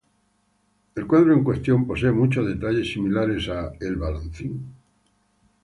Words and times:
El 0.95 1.05
cuadro 1.05 1.31
en 1.31 1.43
cuestión 1.43 1.85
posee 1.85 2.11
muchos 2.11 2.47
detalles 2.47 2.91
similares 2.91 3.47
a 3.49 3.71
"El 3.79 3.97
balancín". 3.97 4.73